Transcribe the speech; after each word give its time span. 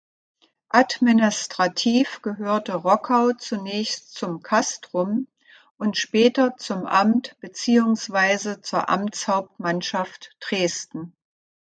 Administrativ 0.69 2.23
gehörte 2.23 2.73
Rockau 2.73 3.33
zunächst 3.33 4.15
zum 4.15 4.41
Castrum 4.41 5.27
und 5.77 5.95
später 5.95 6.57
zum 6.57 6.87
Amt 6.87 7.37
beziehungsweise 7.39 8.61
zur 8.61 8.89
Amtshauptmannschaft 8.89 10.35
Dresden. 10.39 11.15